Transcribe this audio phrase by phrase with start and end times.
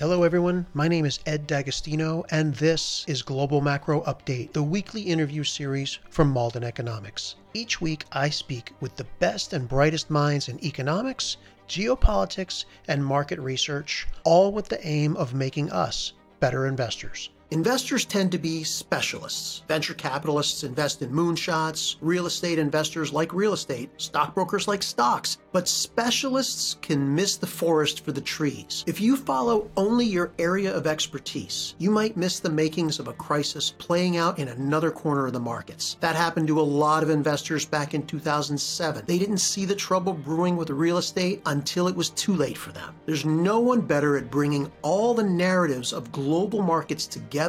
[0.00, 0.66] Hello, everyone.
[0.74, 6.00] My name is Ed D'Agostino, and this is Global Macro Update, the weekly interview series
[6.10, 7.36] from Mauldin Economics.
[7.54, 11.36] Each week, I speak with the best and brightest minds in economics,
[11.68, 17.30] geopolitics, and market research, all with the aim of making us better investors.
[17.54, 19.62] Investors tend to be specialists.
[19.68, 25.38] Venture capitalists invest in moonshots, real estate investors like real estate, stockbrokers like stocks.
[25.52, 28.82] But specialists can miss the forest for the trees.
[28.88, 33.12] If you follow only your area of expertise, you might miss the makings of a
[33.12, 35.96] crisis playing out in another corner of the markets.
[36.00, 39.04] That happened to a lot of investors back in 2007.
[39.06, 42.72] They didn't see the trouble brewing with real estate until it was too late for
[42.72, 42.96] them.
[43.06, 47.43] There's no one better at bringing all the narratives of global markets together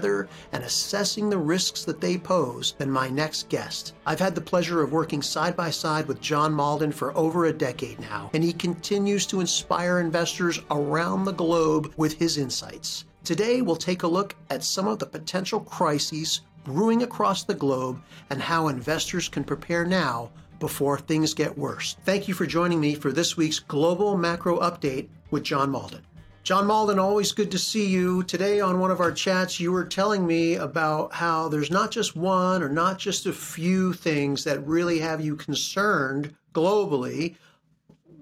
[0.51, 3.93] and assessing the risks that they pose than my next guest.
[4.05, 7.53] I've had the pleasure of working side by side with John Mauldin for over a
[7.53, 13.05] decade now, and he continues to inspire investors around the globe with his insights.
[13.23, 18.01] Today, we'll take a look at some of the potential crises brewing across the globe
[18.29, 20.29] and how investors can prepare now
[20.59, 21.95] before things get worse.
[22.05, 26.01] Thank you for joining me for this week's Global Macro Update with John Mauldin.
[26.45, 28.21] John Mauldin, always good to see you.
[28.21, 32.15] Today, on one of our chats, you were telling me about how there's not just
[32.15, 37.35] one or not just a few things that really have you concerned globally,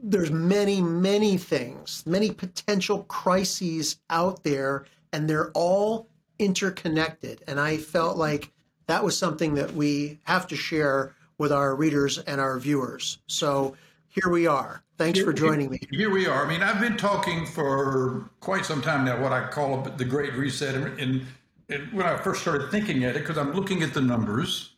[0.02, 6.08] there's many, many things, many potential crises out there, and they're all
[6.40, 7.44] interconnected.
[7.46, 8.54] And I felt like
[8.88, 13.18] that was something that we have to share with our readers and our viewers.
[13.28, 13.76] So
[14.08, 14.83] here we are.
[14.98, 15.80] Thanks for joining me.
[15.90, 16.46] Here we are.
[16.46, 20.34] I mean, I've been talking for quite some time now, what I call the Great
[20.34, 20.76] Reset.
[20.76, 21.26] And,
[21.70, 24.74] and when I first started thinking at it, because I'm looking at the numbers,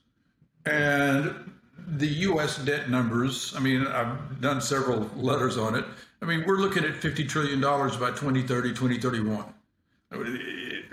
[0.66, 1.52] and
[1.88, 2.58] the U.S.
[2.60, 5.86] debt numbers, I mean, I've done several letters on it.
[6.22, 9.46] I mean, we're looking at $50 trillion by 2030, 2031.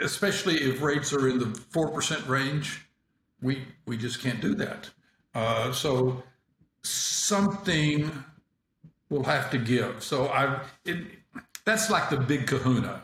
[0.01, 2.87] Especially if rates are in the 4% range,
[3.41, 4.91] we, we just can't do that.
[5.35, 6.23] Uh, so
[6.83, 8.11] something
[9.13, 10.03] will have to give.
[10.03, 10.97] So I, it,
[11.65, 13.03] that's like the big kahuna.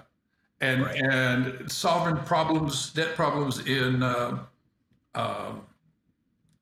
[0.60, 1.00] And, right.
[1.00, 4.38] and sovereign problems, debt problems in uh,
[5.14, 5.52] uh,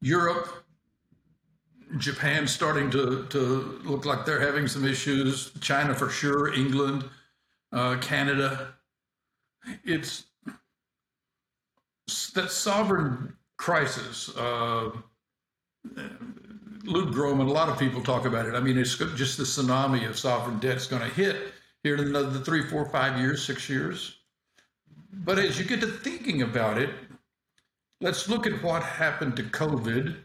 [0.03, 0.65] Europe,
[1.97, 5.53] Japan starting to, to look like they're having some issues.
[5.61, 7.05] China for sure, England,
[7.73, 8.75] uh, Canada.
[9.85, 10.25] It's
[12.35, 14.29] that sovereign crisis.
[16.87, 18.55] Uh, Luke Gromen, a lot of people talk about it.
[18.55, 21.53] I mean, it's just the tsunami of sovereign debt is going to hit
[21.83, 24.17] here in another three, four, five years, six years.
[25.13, 26.91] But as you get to thinking about it,
[28.01, 30.17] let's look at what happened to COVID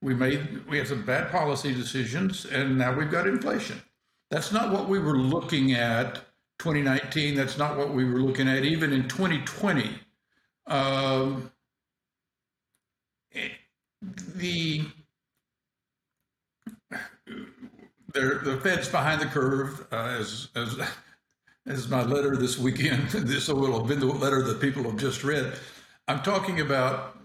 [0.00, 3.80] we made we had some bad policy decisions and now we've got inflation
[4.30, 6.16] that's not what we were looking at
[6.58, 9.90] 2019 that's not what we were looking at even in 2020
[10.68, 11.50] um,
[14.36, 14.84] the
[18.20, 20.78] the Fed's behind the curve, uh, as as
[21.66, 23.08] as my letter this weekend.
[23.12, 25.54] This will have been the letter that people have just read.
[26.06, 27.16] I'm talking about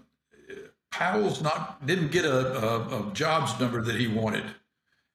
[0.90, 4.44] Powell's not didn't get a, a, a, jobs number that he wanted.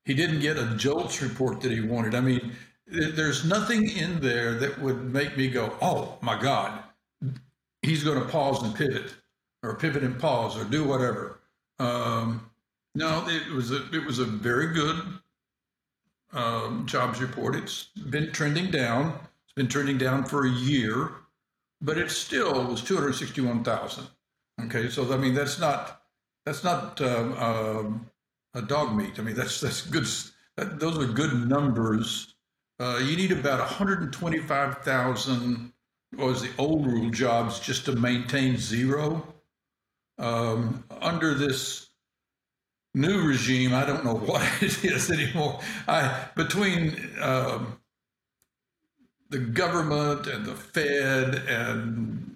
[0.04, 2.16] He didn't get a JOLTS report that he wanted.
[2.16, 2.52] I mean,
[2.88, 6.84] there's nothing in there that would make me go, "Oh my God,
[7.82, 9.14] he's going to pause and pivot,
[9.64, 11.40] or pivot and pause, or do whatever."
[11.78, 12.50] Um,
[12.96, 15.02] no, it was a it was a very good
[16.34, 17.56] um, jobs report.
[17.56, 19.20] It's been trending down.
[19.46, 21.12] It's been trending down for a year,
[21.82, 24.06] but it still was 261,000.
[24.66, 26.02] Okay, so I mean that's not
[26.46, 28.10] that's not um, um,
[28.54, 29.20] a dog meat.
[29.20, 30.08] I mean that's that's good.
[30.58, 32.36] That, those are good numbers.
[32.80, 35.74] Uh, you need about 125,000
[36.18, 39.34] was the old rule jobs just to maintain zero.
[40.18, 41.89] Um, under this
[42.94, 45.60] new regime, I don't know what it is anymore.
[45.88, 47.80] I between um,
[49.30, 52.36] the government and the Fed and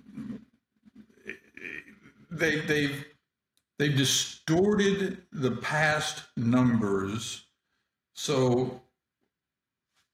[2.30, 3.06] they they've
[3.80, 7.46] they've distorted the past numbers.
[8.14, 8.82] So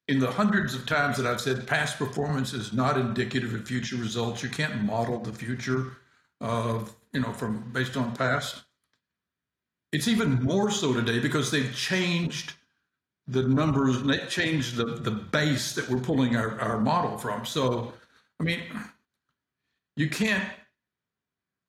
[0.08, 3.98] in the hundreds of times that I've said past performance is not indicative of future
[3.98, 5.92] results, you can't model the future
[6.42, 8.64] of you know from based on past.
[9.92, 12.54] It's even more so today because they've changed
[13.28, 17.46] the numbers changed the, the base that we're pulling our, our model from.
[17.46, 17.94] So
[18.40, 18.62] I mean,
[19.96, 20.44] you can't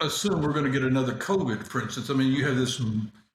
[0.01, 2.09] assume we're going to get another COVID, for instance.
[2.11, 2.81] I mean, you have this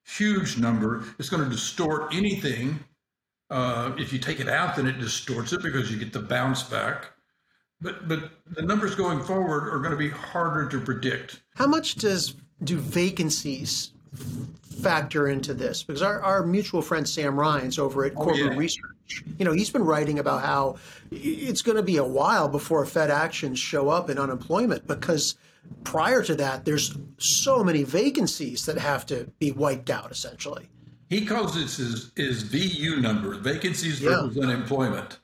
[0.04, 1.04] huge number.
[1.20, 2.80] It's going to distort anything.
[3.50, 6.64] Uh, if you take it out, then it distorts it because you get the bounce
[6.64, 7.12] back.
[7.82, 11.42] but but the numbers going forward are going to be harder to predict.
[11.56, 13.92] How much does do vacancies
[14.82, 15.84] factor into this?
[15.84, 18.58] Because our, our mutual friend Sam Rines over at Oh, Corporate yeah.
[18.58, 20.78] Research, you know, he's been writing about how
[21.12, 25.36] it's going to be a while before Fed actions show up in unemployment because
[25.84, 30.68] prior to that, there's so many vacancies that have to be wiped out essentially.
[31.10, 34.24] He calls this his, his VU number, vacancies Yeah.
[34.24, 35.20] versus unemployment.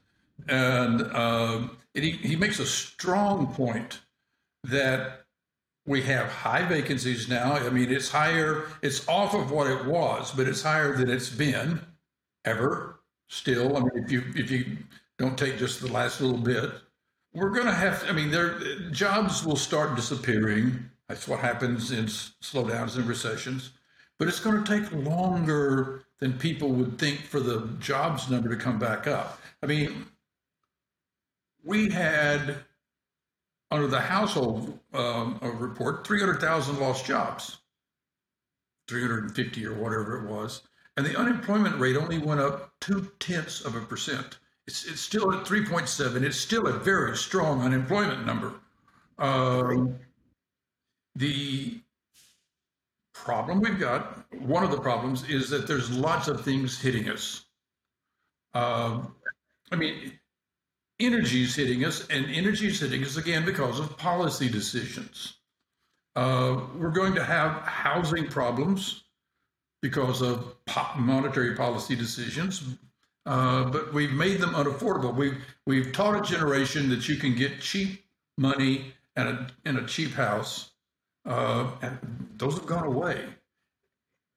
[0.48, 4.00] And um, and he, he makes a strong point
[4.64, 5.21] that
[5.86, 7.54] we have high vacancies now.
[7.54, 11.30] I mean, it's higher, it's off of what it was, but it's higher than it's
[11.30, 11.82] been
[12.46, 13.76] ever still.
[13.78, 14.78] I mean, if you if you
[15.18, 16.72] don't take just the last little bit,
[17.34, 18.60] we're going to have, I mean, there
[18.92, 20.90] jobs will start disappearing.
[21.08, 23.72] That's what happens in slowdowns and recessions.
[24.18, 28.56] But it's going to take longer than people would think for the jobs number to
[28.56, 29.40] come back up.
[29.64, 30.06] I mean,
[31.64, 32.58] we had
[33.72, 37.60] under the household um, report 300,000 lost jobs,
[38.88, 40.62] 350 or whatever it was,
[40.98, 44.40] and the unemployment rate only went up two tenths of a percent.
[44.68, 46.22] It's, it's still at 3.7.
[46.22, 48.54] It's still a very strong unemployment number.
[49.18, 49.98] Um,
[51.16, 51.80] the
[53.14, 57.46] problem we've got, one of the problems is that there's lots of things hitting us.
[58.54, 59.16] Um,
[59.72, 60.20] I mean,
[61.06, 65.38] energy is hitting us, and energy is hitting us again because of policy decisions.
[66.16, 69.04] Uh, we're going to have housing problems
[69.82, 70.56] because of
[70.98, 72.64] monetary policy decisions,
[73.26, 75.16] uh, but we've made them unaffordable.
[75.16, 78.04] We've we've taught a generation that you can get cheap
[78.38, 80.72] money and a in a cheap house,
[81.26, 81.98] uh, and
[82.38, 83.26] those have gone away.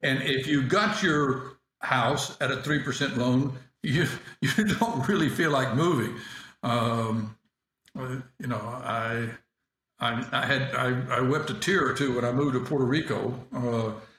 [0.02, 3.52] And if you got your house at a three percent loan,
[3.82, 4.06] you
[4.40, 6.14] you don't really feel like moving.
[6.64, 7.36] Um,
[7.94, 9.28] you know, I
[10.00, 12.84] I, I had I, I wept a tear or two when I moved to Puerto
[12.84, 13.34] Rico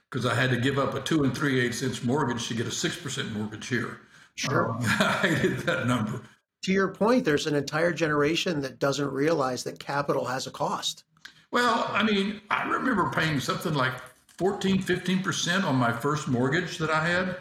[0.10, 2.68] because I had to give up a two and three eighths inch mortgage to get
[2.68, 4.00] a six percent mortgage here.
[4.36, 4.72] Sure.
[4.72, 4.78] Uh,
[5.24, 6.22] I hated that number.
[6.64, 11.04] To your point, there's an entire generation that doesn't realize that capital has a cost.
[11.52, 13.94] Well, I mean, I remember paying something like
[14.38, 17.38] 14, 15% on my first mortgage that I had.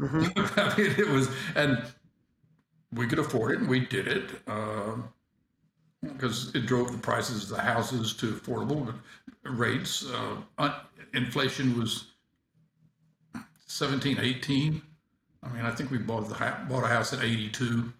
[0.00, 1.82] I mean, it was, and
[2.92, 4.30] we could afford it and we did it
[6.02, 8.92] because it drove the prices of the houses to affordable
[9.44, 10.04] rates.
[10.10, 10.74] Uh, un-
[11.14, 12.08] inflation was
[13.66, 14.82] 17, 18.
[15.44, 17.92] I mean, I think we bought, the, ha- bought a house at 82.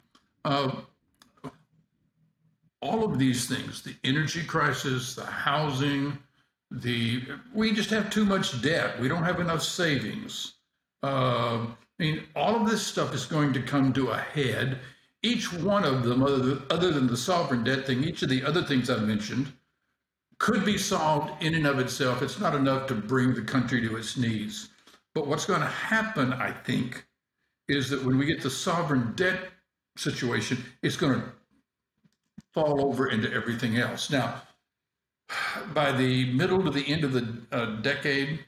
[0.44, 0.72] Uh,
[2.82, 6.18] all of these things the energy crisis the housing
[6.70, 7.22] the
[7.54, 10.54] we just have too much debt we don't have enough savings
[11.02, 14.78] uh, i mean all of this stuff is going to come to a head.
[15.24, 18.90] Each one of them other than, the sovereign debt thing each of the other things
[18.90, 19.52] I've mentioned
[20.38, 22.22] could be solved in and of itself.
[22.22, 24.70] It's not enough to bring the country to its knees.
[25.14, 27.06] But what's going to happen i think
[27.68, 29.38] is that when we get the sovereign debt
[29.96, 31.32] situation it's going to
[32.52, 34.10] fall over into everything else.
[34.10, 34.42] Now,
[35.72, 38.44] by the middle to the end of the uh, decade,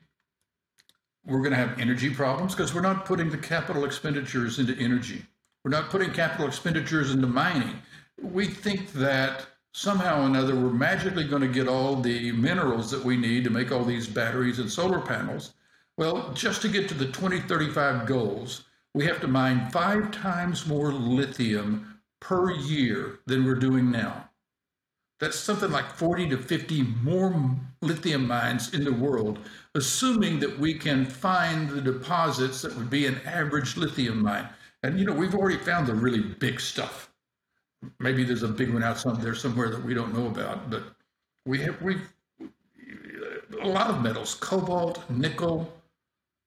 [1.27, 5.25] we're going to have energy problems because we're not putting the capital expenditures into energy.
[5.65, 7.77] We're not putting capital expenditures into mining.
[8.21, 13.05] We think that somehow or another we're magically going to get all the minerals that
[13.05, 15.55] we need to make all these batteries and solar panels.
[15.97, 20.93] Well, just to get to the 2035 goals, we have to mine five times more
[20.93, 24.29] lithium per year than we're doing now.
[25.25, 27.35] That's something like 40 to 50 more
[27.81, 29.39] lithium mines in the world,
[29.75, 34.47] assuming that we can find the deposits that would be an average lithium mine.
[34.83, 37.11] And you know, we've already found the really big stuff.
[38.01, 40.83] Maybe there's a big one out there somewhere that we don't know about, but
[41.47, 42.07] we have we've
[43.63, 45.73] a lot of metals, cobalt, nickel.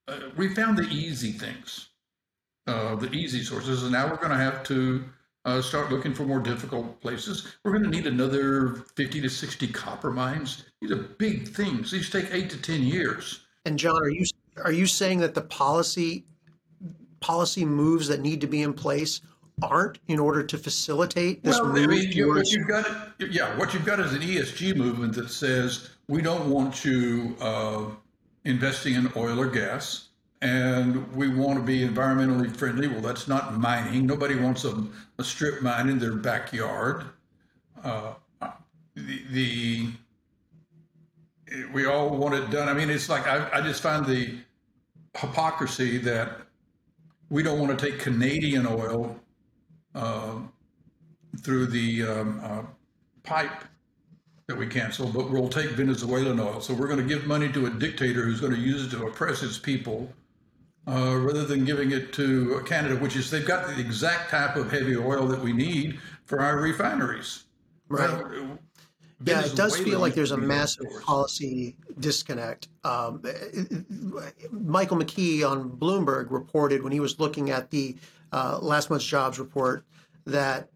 [0.07, 1.89] Uh, we found the easy things,
[2.67, 5.03] uh, the easy sources, and now we're going to have to
[5.47, 7.55] uh, start looking for more difficult places.
[7.63, 10.65] We're going to need another 50 to 60 copper mines.
[10.81, 11.89] These are big things.
[11.89, 13.45] These take eight to 10 years.
[13.65, 14.25] And John, are you
[14.63, 16.25] are you saying that the policy
[17.21, 19.21] policy moves that need to be in place
[19.61, 22.85] aren't in order to facilitate this well, move I mean, you, what you've got,
[23.19, 27.85] yeah, what you've got is an ESG movement that says we don't want you uh,
[28.45, 30.09] investing in oil or gas,
[30.41, 32.87] and we want to be environmentally friendly.
[32.87, 34.05] Well, that's not mining.
[34.05, 34.83] Nobody wants a,
[35.17, 37.05] a strip mine in their backyard.
[37.83, 38.13] Uh,
[38.95, 39.87] the, the
[41.73, 42.67] we all want it done.
[42.67, 44.37] I mean, it's like I, I just find the
[45.15, 46.41] hypocrisy that
[47.29, 49.19] we don't want to take Canadian oil
[49.95, 50.35] uh,
[51.41, 52.61] through the um, uh,
[53.23, 53.63] pipe
[54.47, 56.61] that we cancel, but we'll take Venezuelan oil.
[56.61, 59.05] So we're going to give money to a dictator who's going to use it to
[59.05, 60.09] oppress his people,
[60.87, 64.71] uh, rather than giving it to Canada, which is they've got the exact type of
[64.71, 67.45] heavy oil that we need for our refineries.
[67.89, 68.09] Right.
[69.23, 72.67] yeah, it does feel like there's a massive policy disconnect.
[72.83, 73.21] Um,
[74.51, 77.95] Michael McKee on Bloomberg reported when he was looking at the
[78.31, 79.85] uh, last month's jobs report
[80.25, 80.69] that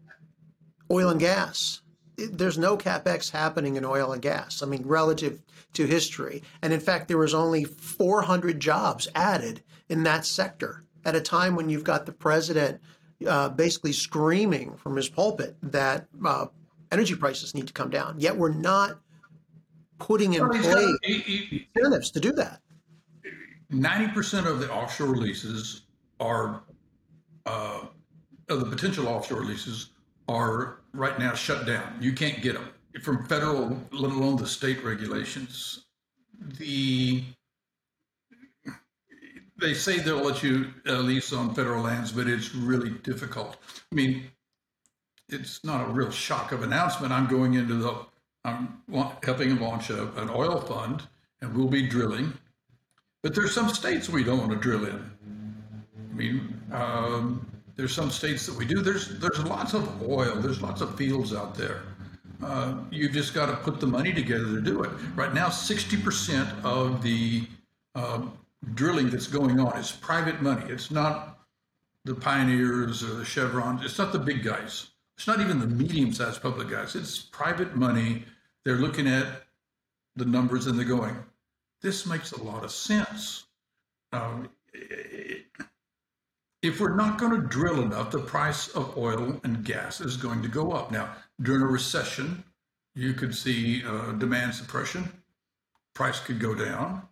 [0.90, 1.82] oil and gas
[2.16, 4.62] there's no capex happening in oil and gas.
[4.62, 5.42] I mean, relative
[5.74, 11.14] to history, and in fact, there was only 400 jobs added in that sector at
[11.14, 12.80] a time when you've got the president
[13.26, 16.46] uh, basically screaming from his pulpit that uh,
[16.90, 18.16] energy prices need to come down.
[18.18, 18.98] Yet we're not
[19.98, 22.60] putting in place incentives to do that.
[23.72, 25.82] 90% of the offshore leases
[26.20, 26.62] are,
[27.46, 27.86] uh,
[28.48, 29.90] of the potential offshore leases
[30.28, 31.96] are right now shut down.
[32.00, 32.68] You can't get them
[33.02, 35.84] from federal, let alone the state regulations.
[36.58, 37.22] The
[39.60, 43.56] they say they'll let you uh, lease on federal lands, but it's really difficult.
[43.92, 44.24] I mean,
[45.28, 47.12] it's not a real shock of announcement.
[47.12, 47.94] I'm going into the,
[48.44, 48.82] I'm
[49.22, 51.04] helping launch a, an oil fund,
[51.40, 52.32] and we'll be drilling.
[53.22, 55.10] But there's some states we don't want to drill in.
[56.10, 58.80] I mean, um, there's some states that we do.
[58.80, 60.36] There's there's lots of oil.
[60.36, 61.82] There's lots of fields out there.
[62.42, 64.90] Uh, you've just got to put the money together to do it.
[65.14, 67.46] Right now, 60% of the
[67.94, 68.22] uh,
[68.74, 70.64] drilling that's going on is private money.
[70.68, 71.38] It's not
[72.04, 73.84] the pioneers or the chevrons.
[73.84, 74.88] It's not the big guys.
[75.16, 76.96] It's not even the medium-sized public guys.
[76.96, 78.24] It's private money.
[78.64, 79.26] They're looking at
[80.16, 81.16] the numbers and they're going,
[81.80, 83.44] this makes a lot of sense.
[84.12, 84.48] Um,
[86.62, 90.42] if we're not going to drill enough, the price of oil and gas is going
[90.42, 90.92] to go up.
[90.92, 92.44] Now, during a recession,
[92.94, 95.10] you could see uh, demand suppression.
[95.94, 97.02] Price could go down.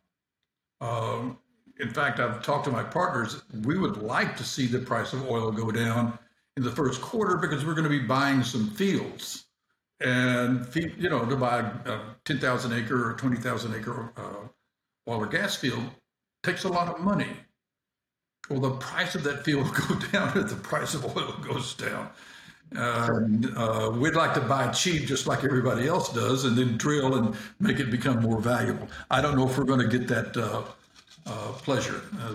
[0.80, 1.38] Um,
[1.80, 3.42] in fact, I've talked to my partners.
[3.64, 6.18] We would like to see the price of oil go down
[6.56, 9.46] in the first quarter because we're going to be buying some fields.
[10.00, 15.56] And, you know, to buy a 10,000 acre or 20,000 acre uh, oil or gas
[15.56, 15.82] field
[16.42, 17.28] takes a lot of money.
[18.50, 21.74] Well, the price of that fuel will go down if the price of oil goes
[21.74, 22.10] down.
[22.72, 27.16] And uh, we'd like to buy cheap just like everybody else does and then drill
[27.16, 28.88] and make it become more valuable.
[29.10, 30.62] I don't know if we're going to get that uh,
[31.26, 32.02] uh, pleasure.
[32.20, 32.34] Uh,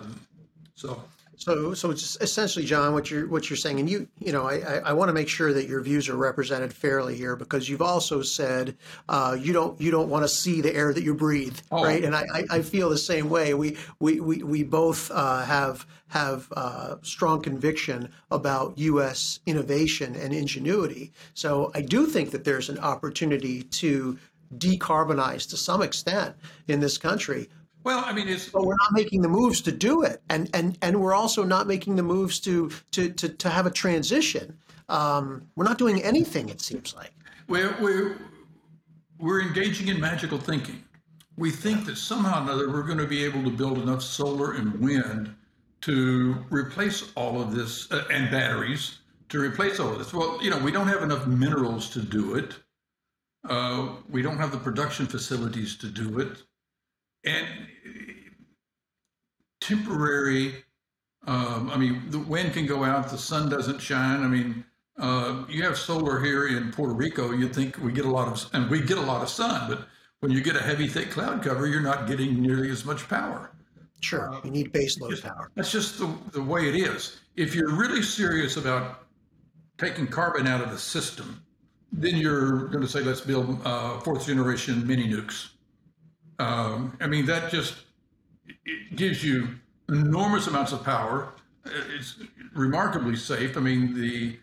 [0.76, 1.04] so
[1.38, 4.56] so, so it's essentially, John, what you're what you're saying, and you, you know, I,
[4.56, 7.82] I, I want to make sure that your views are represented fairly here because you've
[7.82, 8.78] also said
[9.10, 11.84] uh, you don't you don't want to see the air that you breathe, oh.
[11.84, 12.04] right?
[12.04, 13.54] And I, I feel the same way.
[13.54, 19.40] We we we, we both uh, have have uh, strong conviction about U.S.
[19.46, 21.12] innovation and ingenuity.
[21.34, 24.18] So I do think that there's an opportunity to
[24.58, 26.36] decarbonize to some extent
[26.68, 27.50] in this country
[27.86, 30.76] well, I mean, it's but we're not making the moves to do it, and and
[30.82, 34.58] and we're also not making the moves to to to, to have a transition.
[34.90, 36.50] Um, we're not doing anything.
[36.50, 37.14] It seems like
[37.48, 38.18] we're we're
[39.20, 40.84] we're engaging in magical thinking.
[41.38, 44.54] We think that somehow or another we're going to be able to build enough solar
[44.54, 45.36] and wind
[45.82, 48.98] to replace all of this uh, and batteries
[49.30, 50.12] to replace all of this.
[50.12, 52.56] Well, you know, we don't have enough minerals to do it.
[53.48, 56.42] Uh, we don't have the production facilities to do it
[57.26, 57.48] and
[59.62, 60.64] temporary.
[61.28, 64.24] Um, I mean, the wind can go out, the sun doesn't shine.
[64.24, 64.64] I mean,
[64.98, 67.32] uh, you have solar here in Puerto Rico.
[67.32, 69.88] You'd think we get a lot of, and we get a lot of sun, but
[70.20, 73.52] when you get a heavy, thick cloud cover, you're not getting nearly as much power.
[74.02, 75.52] Sure, you need base load just, power.
[75.56, 77.20] That's just the, the way it is.
[77.36, 79.08] If you're really serious about
[79.78, 81.42] taking carbon out of the system,
[81.92, 85.50] then you're going to say, let's build uh, fourth generation mini nukes.
[86.40, 87.76] Um, I mean, that just
[88.66, 89.50] it gives you
[89.90, 91.34] enormous amounts of power.
[91.66, 92.18] It's
[92.54, 93.58] remarkably safe.
[93.58, 94.38] I mean, the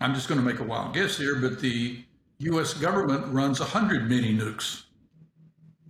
[0.00, 2.02] I'm just going to make a wild guess here, but the
[2.38, 2.74] U.S.
[2.74, 4.84] government runs 100 mini nukes.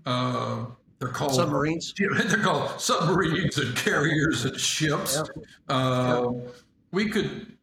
[0.05, 0.67] Uh,
[0.99, 1.95] they're called submarines.
[1.99, 5.21] They're called submarines and carriers and ships.
[5.69, 6.31] Uh,
[6.93, 7.57] We could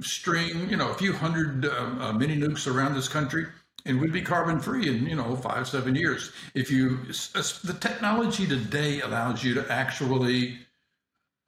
[0.00, 1.68] string, you know, a few hundred uh,
[2.00, 3.46] uh, mini nukes around this country
[3.86, 6.32] and we'd be carbon free in you know five seven years.
[6.54, 10.58] If you the technology today allows you to actually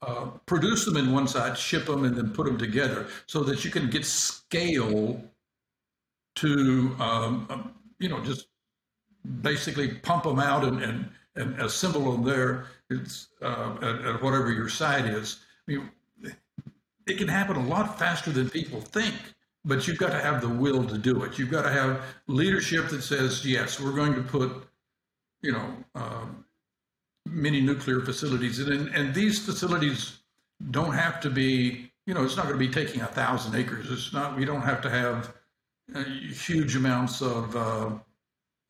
[0.03, 3.65] uh, produce them in one side ship them and then put them together so that
[3.65, 5.23] you can get scale
[6.37, 8.49] to um, um, you know just
[9.41, 12.67] basically pump them out and, and, and assemble them there.
[13.41, 15.39] Uh, at, at whatever your site is.
[15.67, 15.91] I mean,
[17.07, 19.15] it can happen a lot faster than people think
[19.65, 21.39] but you've got to have the will to do it.
[21.39, 24.67] You've got to have leadership that says, yes, we're going to put,
[25.43, 26.45] you know, um,
[27.27, 30.19] many nuclear facilities, and and these facilities
[30.71, 33.91] don't have to be, you know, it's not going to be taking a thousand acres.
[33.91, 34.37] It's not.
[34.37, 35.33] We don't have to have
[35.95, 37.91] uh, huge amounts of uh,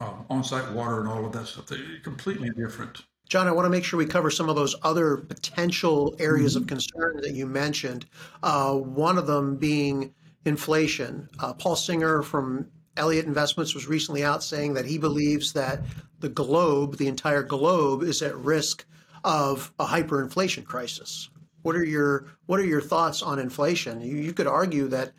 [0.00, 1.66] uh, on-site water and all of that stuff.
[1.66, 3.02] They're completely different.
[3.28, 6.66] John, I want to make sure we cover some of those other potential areas of
[6.66, 8.04] concern that you mentioned.
[8.42, 10.12] Uh, one of them being
[10.44, 11.28] inflation.
[11.38, 15.80] Uh, Paul Singer from Elliott Investments was recently out saying that he believes that
[16.20, 18.84] the globe, the entire globe, is at risk
[19.24, 21.30] of a hyperinflation crisis.
[21.62, 24.00] What are your What are your thoughts on inflation?
[24.00, 25.12] You, you could argue that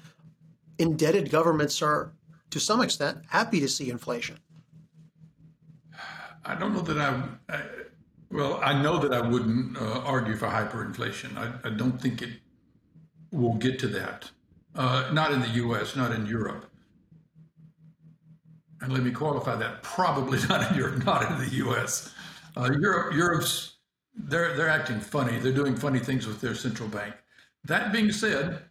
[0.78, 2.12] indebted governments are,
[2.50, 4.40] to some extent, happy to see inflation.
[6.46, 7.62] I don't know that I, I
[8.30, 11.38] well, I know that I wouldn't uh, argue for hyperinflation.
[11.38, 12.32] I, I, don't think it
[13.32, 14.32] will get to that.
[14.76, 16.70] Uh, not in the U.S., not in Europe.
[18.82, 22.14] And let me qualify that: probably not in Europe, not in the U.S.
[22.58, 23.74] Uh, Europe, Europe's
[24.16, 25.40] they're they're acting funny.
[25.40, 27.16] They're doing funny things with their central bank.
[27.66, 28.64] That being said,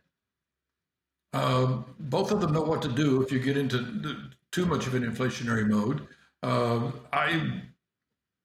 [1.33, 4.17] uh, both of them know what to do if you get into
[4.51, 6.07] too much of an inflationary mode.
[6.43, 7.63] Uh, I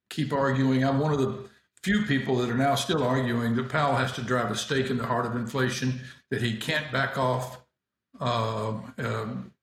[0.09, 0.85] keep arguing.
[0.85, 1.49] I'm one of the
[1.87, 4.97] few people that are now still arguing that Powell has to drive a stake in
[4.97, 7.61] the heart of inflation, that he can't back off
[8.19, 9.53] uh, um,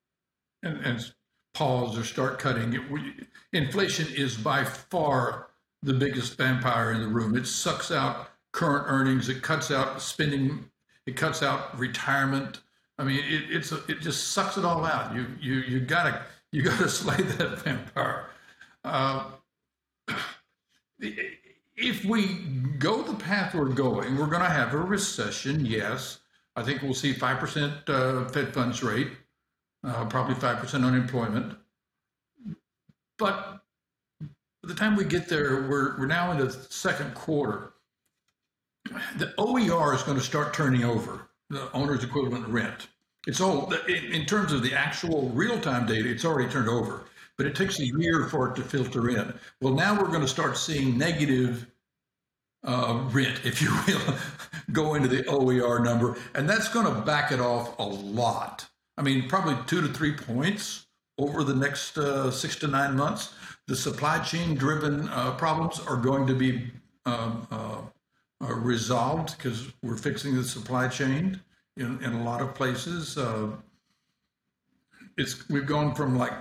[0.62, 1.12] and, and,
[1.52, 2.72] pause or start cutting.
[2.72, 3.12] It, we,
[3.52, 5.48] inflation is by far
[5.82, 7.36] the biggest vampire in the room.
[7.36, 10.64] It sucks out current earnings, it cuts out spending,
[11.06, 12.60] it cuts out retirement.
[12.98, 15.14] I mean, it, it's a, it just sucks it all out.
[15.14, 18.30] You you you gotta you gotta slay that vampire.
[18.82, 19.26] Uh,
[21.76, 22.36] if we
[22.78, 25.64] go the path we're going, we're going to have a recession.
[25.64, 26.20] Yes,
[26.56, 29.12] I think we'll see five percent uh, Fed funds rate,
[29.82, 31.56] uh, probably five percent unemployment.
[33.18, 33.60] But
[34.20, 37.72] by the time we get there, we're we're now in the second quarter.
[39.16, 42.88] The OER is going to start turning over the owner's equivalent rent.
[43.26, 46.10] It's all in terms of the actual real time data.
[46.10, 47.04] It's already turned over
[47.36, 49.34] but it takes a year for it to filter in.
[49.60, 51.66] Well, now we're going to start seeing negative
[52.64, 54.14] uh, rent, if you will,
[54.72, 58.66] go into the OER number, and that's going to back it off a lot.
[58.96, 60.86] I mean, probably two to three points
[61.18, 63.34] over the next uh, six to nine months.
[63.66, 66.70] The supply chain driven uh, problems are going to be
[67.06, 67.78] um, uh,
[68.42, 71.40] uh, resolved because we're fixing the supply chain
[71.76, 73.16] in, in a lot of places.
[73.16, 73.48] Uh,
[75.16, 76.32] it's we've gone from like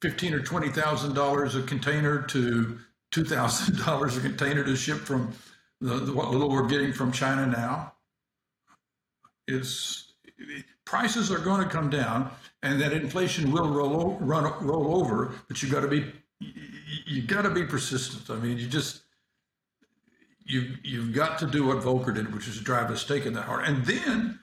[0.00, 2.78] fifteen or twenty thousand dollars a container to
[3.10, 5.32] two thousand dollars a container to ship from
[5.80, 7.94] the, the, what little we're getting from China now.
[9.48, 10.12] Is
[10.84, 12.30] prices are going to come down,
[12.62, 15.32] and that inflation will roll run roll over.
[15.48, 16.12] But you got to be
[17.06, 18.30] you got to be persistent.
[18.30, 19.02] I mean, you just
[20.44, 23.42] you you've got to do what Volcker did, which is drive a stake in the
[23.42, 24.38] heart, and then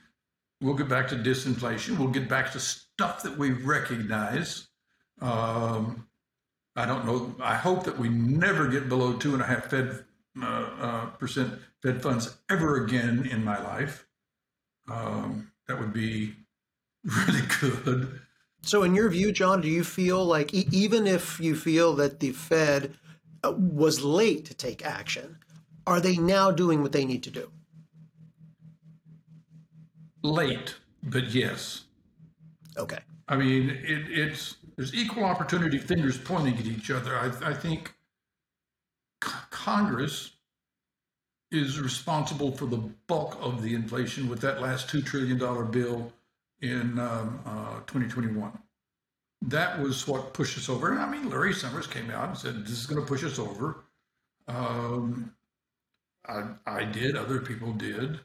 [0.62, 1.98] we'll get back to disinflation.
[1.98, 4.67] We'll get back to stuff that we recognize
[5.22, 6.08] um,
[6.76, 7.36] I don't know.
[7.42, 10.06] I hope that we never get below two and a half Fed
[10.42, 14.06] uh, uh, percent Fed funds ever again in my life.
[14.90, 16.34] Um, that would be
[17.04, 18.20] really good.
[18.62, 22.20] So, in your view, John, do you feel like e- even if you feel that
[22.20, 22.94] the Fed
[23.44, 25.40] uh, was late to take action,
[25.86, 27.52] are they now doing what they need to do?
[30.24, 31.86] Late, but yes.
[32.78, 33.00] Okay.
[33.28, 37.18] I mean, it, it's there's equal opportunity fingers pointing at each other.
[37.18, 37.96] I, I think
[39.24, 40.32] c- Congress
[41.52, 45.38] is responsible for the bulk of the inflation with that last $2 trillion
[45.72, 46.14] bill
[46.62, 48.52] in um, uh, 2021.
[49.44, 50.92] That was what pushed us over.
[50.92, 53.40] And I mean, Larry Summers came out and said, this is going to push us
[53.40, 53.86] over.
[54.48, 55.34] Um,
[56.28, 58.20] I, I did, other people did.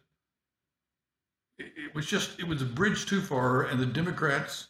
[1.59, 4.69] It, it was just, it was a bridge too far, and the Democrats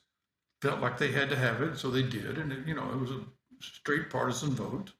[0.62, 2.38] felt like they had to have it, so they did.
[2.38, 3.20] And, it, you know, it was a
[3.60, 4.92] straight partisan vote.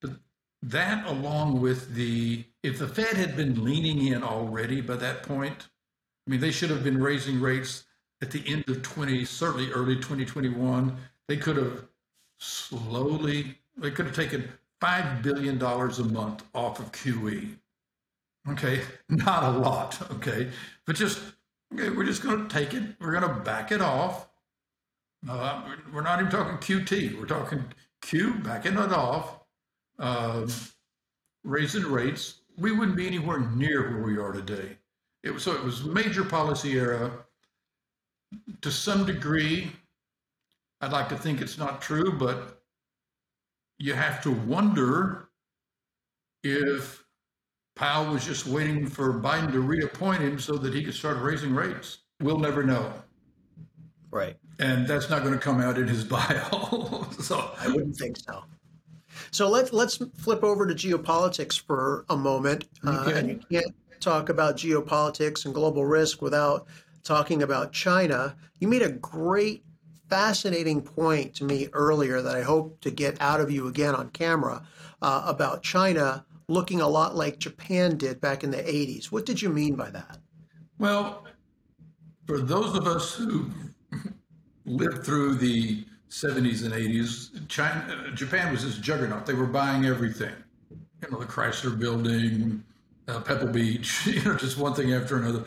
[0.00, 0.12] But
[0.62, 5.66] that, along with the, if the Fed had been leaning in already by that point,
[6.26, 7.84] I mean, they should have been raising rates
[8.22, 10.96] at the end of 20, certainly early 2021.
[11.26, 11.86] They could have
[12.38, 14.48] slowly, they could have taken
[14.80, 17.56] $5 billion a month off of QE.
[18.50, 20.50] Okay, not a lot, okay,
[20.86, 21.20] but just,
[21.74, 24.27] okay, we're just going to take it, we're going to back it off
[25.26, 27.18] uh, we're not even talking QT.
[27.18, 27.64] We're talking
[28.02, 29.40] Q, backing it off,
[29.98, 30.46] uh,
[31.44, 32.42] raising rates.
[32.56, 34.78] We wouldn't be anywhere near where we are today.
[35.22, 37.10] It was so it was major policy era.
[38.60, 39.72] to some degree,
[40.80, 42.62] I'd like to think it's not true, but
[43.78, 45.30] you have to wonder
[46.44, 47.04] if
[47.76, 51.54] Powell was just waiting for Biden to reappoint him so that he could start raising
[51.54, 51.98] rates.
[52.20, 52.92] We'll never know.
[54.10, 54.36] Right.
[54.58, 57.06] And that's not going to come out in his bio.
[57.20, 58.44] so I wouldn't think so.
[59.30, 62.68] So let's let's flip over to geopolitics for a moment.
[62.86, 66.66] Uh, and you can't talk about geopolitics and global risk without
[67.02, 68.36] talking about China.
[68.60, 69.64] You made a great,
[70.08, 74.10] fascinating point to me earlier that I hope to get out of you again on
[74.10, 74.62] camera
[75.02, 79.06] uh, about China looking a lot like Japan did back in the 80s.
[79.06, 80.18] What did you mean by that?
[80.78, 81.26] Well,
[82.26, 83.50] for those of us who
[84.68, 89.26] lived through the 70s and 80s, China, Japan was this juggernaut.
[89.26, 90.34] They were buying everything.
[90.70, 92.62] You know, the Chrysler Building,
[93.06, 95.44] uh, Pebble Beach, you know, just one thing after another,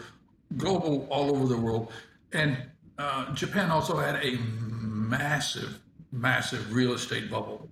[0.57, 1.91] global all over the world.
[2.33, 2.57] And
[2.97, 4.37] uh, Japan also had a
[4.79, 5.79] massive,
[6.11, 7.69] massive real estate bubble.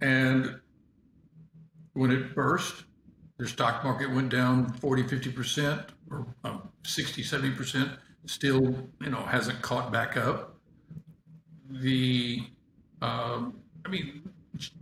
[0.00, 0.56] And
[1.92, 2.84] when it burst,
[3.38, 9.60] their stock market went down 40, 50%, or um, 60, 70%, still, you know, hasn't
[9.62, 10.56] caught back up.
[11.70, 12.44] The,
[13.00, 13.54] um,
[13.84, 14.30] I mean,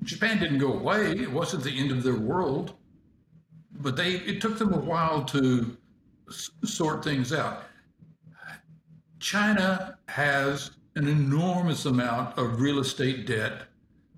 [0.02, 1.12] Japan didn't go away.
[1.12, 2.74] It wasn't the end of their world,
[3.80, 5.76] but they, it took them a while to
[6.28, 7.64] s- sort things out.
[9.20, 13.62] China has an enormous amount of real estate debt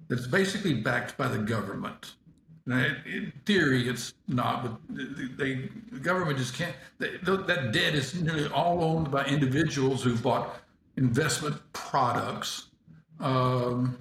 [0.09, 2.15] that's basically backed by the government.
[2.67, 6.77] In theory, it's not, but they, the government just can't.
[6.99, 10.61] They, that debt is nearly all owned by individuals who bought
[10.97, 12.69] investment products
[13.19, 13.99] um,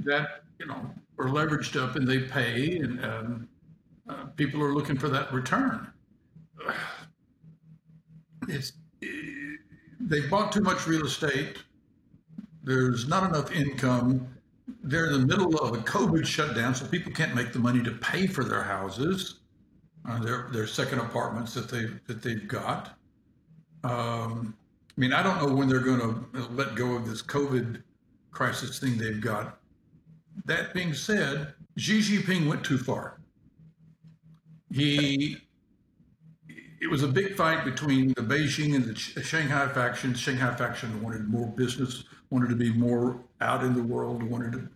[0.00, 3.48] that you know are leveraged up and they pay, and um,
[4.08, 5.86] uh, people are looking for that return.
[8.48, 8.74] It's
[9.98, 11.56] they bought too much real estate.
[12.62, 14.35] There's not enough income
[14.86, 17.90] they're in the middle of a COVID shutdown, so people can't make the money to
[17.92, 19.40] pay for their houses,
[20.08, 22.96] uh, their their second apartments that they that they've got.
[23.84, 24.56] Um,
[24.96, 27.82] I mean, I don't know when they're going to let go of this COVID
[28.30, 29.58] crisis thing they've got.
[30.46, 33.20] That being said, Xi Jinping went too far.
[34.72, 35.38] He
[36.80, 40.14] it was a big fight between the Beijing and the Shanghai faction.
[40.14, 44.68] Shanghai faction wanted more business, wanted to be more out in the world, wanted to,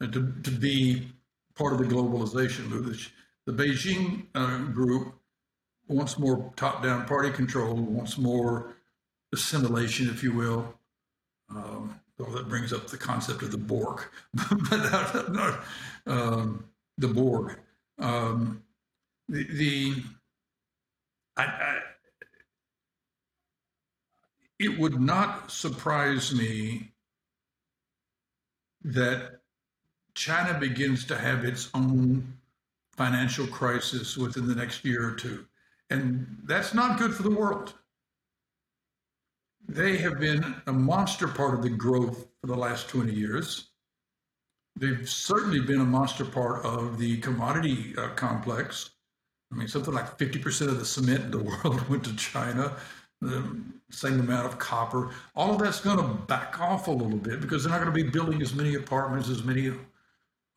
[0.00, 1.08] to, to be
[1.54, 3.10] part of the globalization movement.
[3.46, 5.14] The Beijing uh, group
[5.88, 8.76] wants more top down party control, wants more
[9.32, 10.74] assimilation, if you will.
[11.48, 14.02] Um, well, that brings up the concept of the Borg,
[14.70, 15.60] but
[16.06, 16.64] um,
[16.98, 17.58] the Borg.
[17.98, 18.62] Um,
[19.28, 20.02] the, the
[21.36, 21.78] I, I,
[24.58, 26.92] it would not surprise me
[28.82, 29.35] that
[30.16, 32.26] China begins to have its own
[32.96, 35.44] financial crisis within the next year or two.
[35.90, 37.74] And that's not good for the world.
[39.68, 43.68] They have been a monster part of the growth for the last 20 years.
[44.74, 48.90] They've certainly been a monster part of the commodity uh, complex.
[49.52, 52.74] I mean, something like 50% of the cement in the world went to China,
[53.20, 55.10] the same amount of copper.
[55.34, 58.04] All of that's going to back off a little bit because they're not going to
[58.04, 59.72] be building as many apartments, as many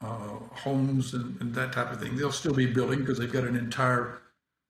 [0.01, 2.15] homes, and, and, that type of thing.
[2.15, 4.19] They'll still be building because they've got an entire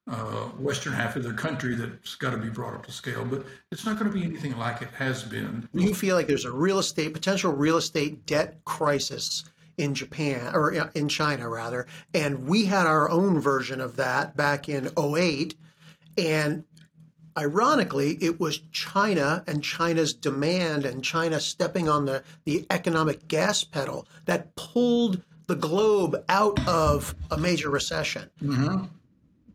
[0.09, 3.23] uh, western half of their country that's got to be brought up to scale.
[3.23, 5.69] But it's not going to be anything like it has been.
[5.73, 9.43] You feel like there's a real estate, potential real estate debt crisis
[9.77, 11.85] in Japan or in China rather.
[12.13, 15.55] And we had our own version of that back in 08.
[16.17, 16.65] And
[17.39, 23.63] ironically, it was China and China's demand and China stepping on the, the economic gas
[23.63, 28.30] pedal that pulled the globe out of a major recession.
[28.43, 28.86] Mm-hmm.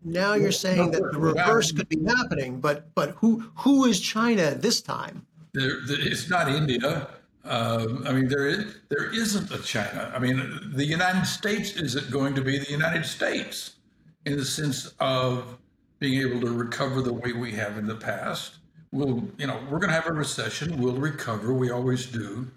[0.04, 4.54] Now you're saying that the reverse could be happening, but but who who is China
[4.54, 5.24] this time?
[5.54, 7.08] There, it's not India.
[7.44, 10.10] Um, I mean, there is, there isn't a China.
[10.14, 10.38] I mean,
[10.74, 13.76] the United States isn't going to be the United States
[14.24, 15.58] in the sense of
[15.98, 18.56] being able to recover the way we have in the past.
[18.92, 20.80] We'll, you know, we're going to have a recession.
[20.80, 21.52] We'll recover.
[21.52, 22.50] We always do,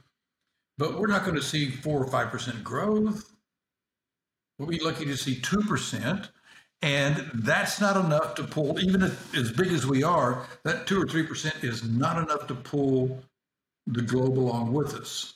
[0.78, 3.34] but we're not going to see four or five percent growth.
[4.60, 6.30] We'll be lucky to see two percent,
[6.82, 8.80] and that's not enough to pull.
[8.80, 12.47] Even if, as big as we are, that two or three percent is not enough
[12.47, 13.23] to pull
[13.88, 15.36] the globe along with us.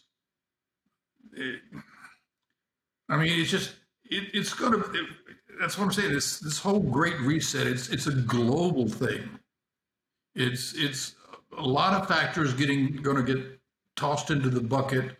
[1.34, 1.62] It,
[3.10, 3.74] I mean, it's just
[4.06, 5.08] it, it's going to.
[5.62, 6.12] That's what I'm saying.
[6.12, 7.68] This this whole great reset.
[7.68, 9.30] It's it's a global thing.
[10.34, 11.14] It's it's
[11.56, 13.60] a lot of factors getting going to get
[13.96, 15.12] tossed into the bucket.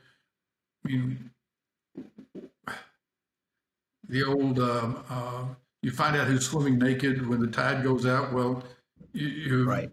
[0.84, 1.30] I mean,
[4.10, 5.46] the old uh, uh,
[5.84, 8.34] you find out who's swimming naked when the tide goes out.
[8.34, 8.64] Well,
[9.14, 9.92] you, you right.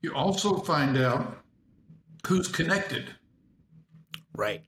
[0.00, 1.42] You also find out
[2.24, 3.10] who's connected.
[4.32, 4.62] Right.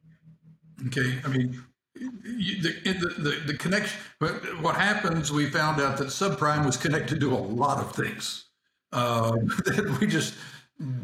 [0.89, 1.21] Okay.
[1.25, 1.63] I mean,
[1.99, 4.33] the, the, the, the connection, but
[4.63, 8.45] what happens, we found out that subprime was connected to a lot of things
[8.93, 9.33] uh,
[9.65, 10.35] that we just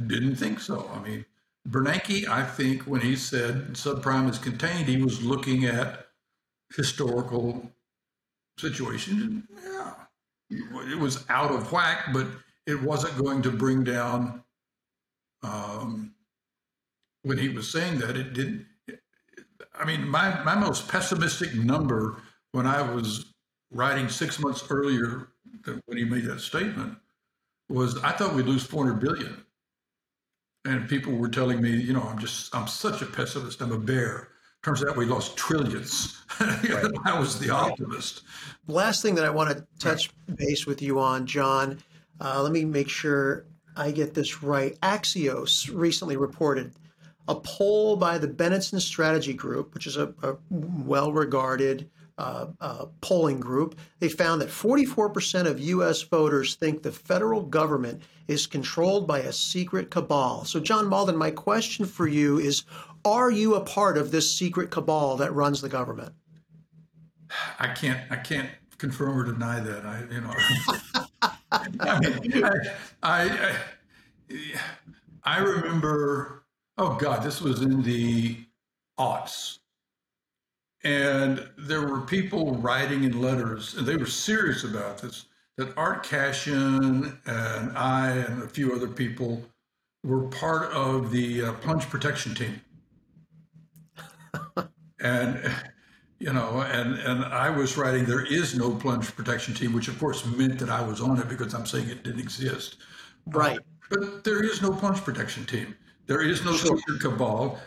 [0.06, 0.90] didn't think so.
[0.94, 1.24] I mean,
[1.68, 6.06] Bernanke, I think when he said subprime is contained, he was looking at
[6.76, 7.70] historical
[8.58, 9.44] situations.
[9.64, 9.94] Yeah,
[10.50, 12.26] it was out of whack, but
[12.66, 14.42] it wasn't going to bring down.
[15.42, 16.14] Um,
[17.22, 18.66] when he was saying that, it didn't.
[19.74, 22.16] I mean, my my most pessimistic number
[22.52, 23.32] when I was
[23.72, 25.28] writing six months earlier
[25.64, 26.96] than when he made that statement
[27.68, 29.44] was I thought we'd lose 400 billion
[30.64, 33.60] and people were telling me, you know, I'm just, I'm such a pessimist.
[33.60, 34.28] I'm a bear.
[34.62, 36.20] Turns out we lost trillions.
[36.40, 36.90] Right.
[37.04, 38.22] I was the optimist.
[38.66, 41.78] Last thing that I want to touch base with you on, John,
[42.20, 43.44] uh, let me make sure
[43.76, 44.76] I get this right.
[44.80, 46.72] Axios recently reported
[47.28, 52.86] a poll by the Benenson Strategy Group, which is a, a well regarded uh, uh,
[53.00, 56.02] polling group, they found that 44% of U.S.
[56.02, 60.44] voters think the federal government is controlled by a secret cabal.
[60.44, 62.64] So, John Mauldin, my question for you is
[63.04, 66.14] Are you a part of this secret cabal that runs the government?
[67.58, 69.84] I can't, I can't confirm or deny that.
[69.84, 70.34] I, you know,
[71.50, 72.52] I, mean, I,
[73.02, 73.56] I,
[75.24, 76.43] I remember,
[76.78, 78.36] oh God, this was in the
[78.98, 79.58] aughts
[80.84, 85.24] and there were people writing in letters, and they were serious about this,
[85.56, 89.42] that Art Cashin and I and a few other people
[90.04, 92.60] were part of the uh, plunge protection team.
[95.00, 95.50] and,
[96.18, 99.98] you know, and, and I was writing, there is no plunge protection team, which of
[99.98, 102.76] course meant that I was on it because I'm saying it didn't exist.
[103.26, 103.58] Right.
[103.58, 105.74] Uh, but there is no plunge protection team.
[106.06, 106.76] There is no sure.
[106.76, 107.58] secret cabal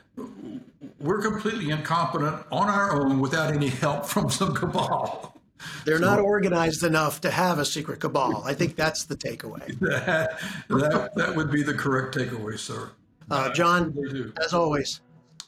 [1.00, 5.40] we're completely incompetent on our own without any help from some cabal.
[5.86, 8.44] They're so, not organized enough to have a secret cabal.
[8.46, 9.76] I think that's the takeaway.
[9.80, 12.92] That, that, that would be the correct takeaway, sir.
[13.30, 13.96] Uh, John,
[14.44, 15.02] as always,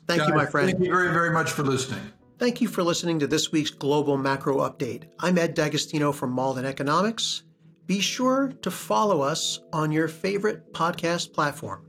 [0.08, 0.71] thank you, my friend.
[0.71, 2.02] Thank you very, very much for listening.
[2.38, 5.04] Thank you for listening to this week's Global Macro Update.
[5.19, 7.43] I'm Ed D'Agostino from Mauldin Economics.
[7.86, 11.88] Be sure to follow us on your favorite podcast platform.